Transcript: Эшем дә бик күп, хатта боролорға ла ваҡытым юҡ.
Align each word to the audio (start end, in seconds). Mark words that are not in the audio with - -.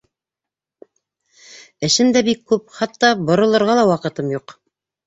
Эшем 1.89 2.09
дә 2.17 2.27
бик 2.31 2.45
күп, 2.53 2.75
хатта 2.79 3.13
боролорға 3.31 3.79
ла 3.83 3.87
ваҡытым 3.95 4.39
юҡ. 4.41 4.61